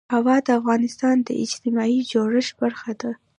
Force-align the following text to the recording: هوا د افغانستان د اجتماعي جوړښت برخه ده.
هوا 0.15 0.35
د 0.45 0.47
افغانستان 0.59 1.15
د 1.27 1.29
اجتماعي 1.43 1.99
جوړښت 2.11 2.53
برخه 2.61 2.91
ده. 3.01 3.11